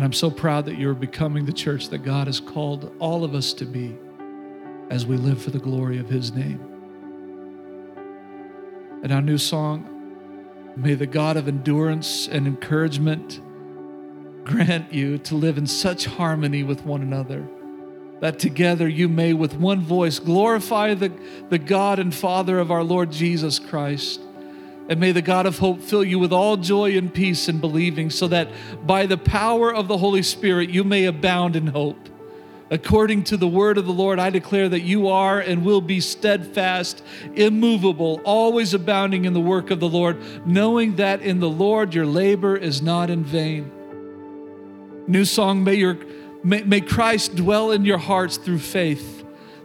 [0.00, 3.34] And I'm so proud that you're becoming the church that God has called all of
[3.34, 3.98] us to be
[4.88, 6.58] as we live for the glory of His name.
[9.02, 13.42] And our new song, May the God of endurance and encouragement
[14.42, 17.46] grant you to live in such harmony with one another
[18.20, 21.12] that together you may, with one voice, glorify the,
[21.50, 24.22] the God and Father of our Lord Jesus Christ.
[24.90, 28.10] And may the God of hope fill you with all joy and peace in believing,
[28.10, 28.48] so that
[28.86, 32.08] by the power of the Holy Spirit you may abound in hope.
[32.72, 36.00] According to the word of the Lord, I declare that you are and will be
[36.00, 37.02] steadfast,
[37.34, 42.06] immovable, always abounding in the work of the Lord, knowing that in the Lord your
[42.06, 43.70] labor is not in vain.
[45.06, 45.98] New song, may your
[46.42, 49.19] May, may Christ dwell in your hearts through faith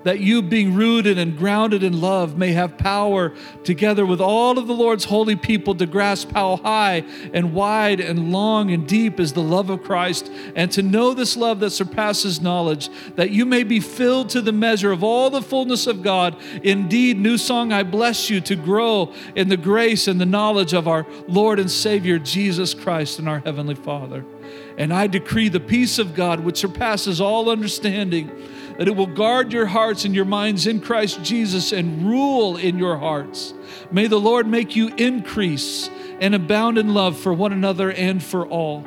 [0.05, 3.33] that you, being rooted and grounded in love, may have power
[3.63, 7.03] together with all of the Lord's holy people to grasp how high
[7.33, 11.35] and wide and long and deep is the love of Christ, and to know this
[11.35, 15.41] love that surpasses knowledge, that you may be filled to the measure of all the
[15.41, 16.37] fullness of God.
[16.61, 20.87] Indeed, new song, I bless you to grow in the grace and the knowledge of
[20.87, 24.23] our Lord and Savior Jesus Christ and our Heavenly Father.
[24.77, 28.29] And I decree the peace of God, which surpasses all understanding,
[28.77, 32.77] that it will guard your hearts and your minds in Christ Jesus and rule in
[32.77, 33.53] your hearts.
[33.91, 38.47] May the Lord make you increase and abound in love for one another and for
[38.47, 38.85] all.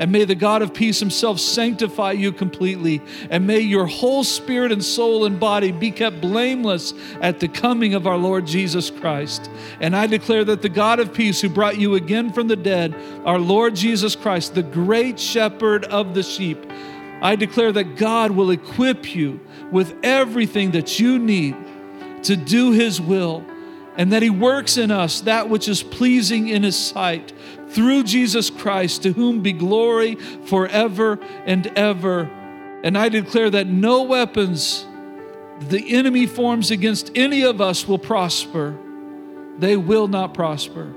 [0.00, 3.02] And may the God of peace himself sanctify you completely.
[3.28, 7.92] And may your whole spirit and soul and body be kept blameless at the coming
[7.92, 9.50] of our Lord Jesus Christ.
[9.78, 12.94] And I declare that the God of peace who brought you again from the dead,
[13.26, 16.64] our Lord Jesus Christ, the great shepherd of the sheep,
[17.22, 19.40] I declare that God will equip you
[19.70, 21.56] with everything that you need
[22.24, 23.44] to do his will
[23.96, 27.32] and that he works in us that which is pleasing in his sight
[27.68, 32.22] through Jesus Christ, to whom be glory forever and ever.
[32.82, 34.86] And I declare that no weapons
[35.68, 38.76] the enemy forms against any of us will prosper.
[39.58, 40.94] They will not prosper.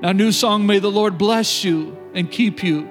[0.00, 2.90] Now, new song, may the Lord bless you and keep you.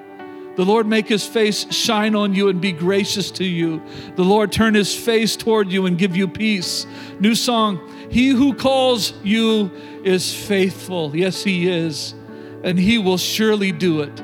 [0.56, 3.82] The Lord make his face shine on you and be gracious to you.
[4.16, 6.86] The Lord turn his face toward you and give you peace.
[7.20, 7.78] New song,
[8.10, 9.70] he who calls you
[10.02, 11.14] is faithful.
[11.14, 12.14] Yes, he is.
[12.64, 14.18] And he will surely do it.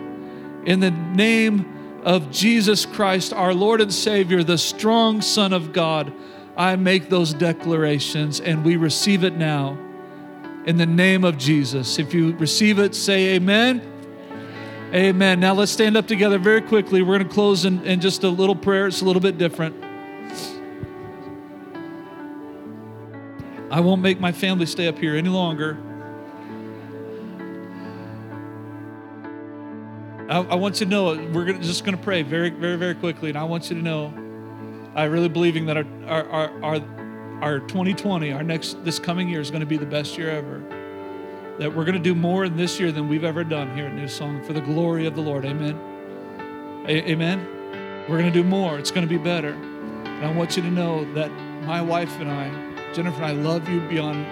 [0.64, 6.12] In the name of Jesus Christ, our Lord and Savior, the strong Son of God,
[6.56, 9.78] I make those declarations and we receive it now.
[10.64, 11.98] In the name of Jesus.
[11.98, 13.91] If you receive it, say amen.
[14.94, 15.40] Amen.
[15.40, 17.00] Now let's stand up together very quickly.
[17.00, 18.88] We're going to close in, in just a little prayer.
[18.88, 19.82] It's a little bit different.
[23.70, 25.78] I won't make my family stay up here any longer.
[30.28, 32.94] I, I want you to know we're gonna, just going to pray very, very, very
[32.94, 34.12] quickly, and I want you to know
[34.94, 39.40] I really believing that our, our, our, our, our 2020, our next this coming year
[39.40, 40.81] is going to be the best year ever
[41.58, 43.94] that we're going to do more in this year than we've ever done here at
[43.94, 45.44] New Song for the glory of the Lord.
[45.44, 45.78] Amen.
[46.86, 47.46] A- amen.
[48.08, 48.78] We're going to do more.
[48.78, 49.52] It's going to be better.
[49.52, 51.30] And I want you to know that
[51.64, 54.26] my wife and I, Jennifer and I, love you beyond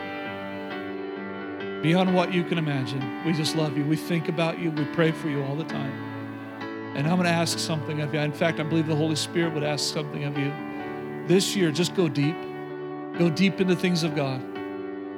[1.83, 3.25] beyond what you can imagine.
[3.25, 3.85] We just love you.
[3.85, 4.71] We think about you.
[4.71, 6.11] We pray for you all the time.
[6.95, 8.21] And I'm going to ask something of you.
[8.21, 10.53] In fact, I believe the Holy Spirit would ask something of you.
[11.27, 12.37] This year, just go deep.
[13.18, 14.43] Go deep into things of God.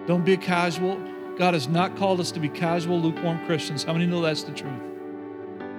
[0.07, 1.01] Don't be casual.
[1.43, 3.83] God has not called us to be casual, lukewarm Christians.
[3.83, 4.81] How many know that's the truth?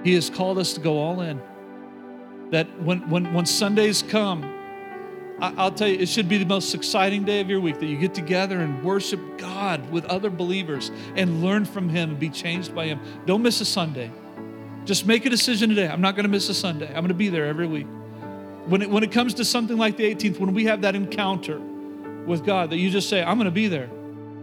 [0.04, 1.40] He has called us to go all in.
[2.50, 4.44] That when, when, when Sundays come
[5.40, 7.86] I- will tell you, it should be the most exciting day of your week that
[7.86, 12.28] you get together and worship God with other believers and learn from Him and be
[12.28, 13.00] changed by Him.
[13.24, 14.10] Don't miss a Sunday.
[14.84, 15.88] Just make a decision today.
[15.88, 16.88] I'm not going to miss a Sunday.
[16.88, 17.86] I'm going to be there every week.
[18.66, 21.58] When it, when it comes to something like the 18th, when we have that encounter
[22.26, 23.88] with God, that you just say, I'm going to be there.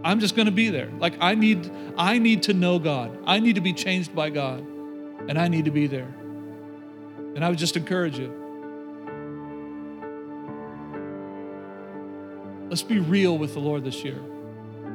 [0.04, 0.90] I'm just going to be there.
[0.98, 3.16] Like I need, I need to know God.
[3.24, 4.60] I need to be changed by God,
[5.28, 6.12] and I need to be there.
[7.34, 8.32] And I would just encourage you.
[12.68, 14.18] Let's be real with the Lord this year,